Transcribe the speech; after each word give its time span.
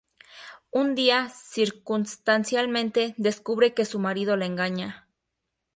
Un 0.71 0.95
día, 0.95 1.29
circunstancialmente, 1.29 3.13
descubre 3.19 3.75
que 3.75 3.85
su 3.85 3.99
marido 3.99 4.35
la 4.35 4.47
engaña. 4.47 5.07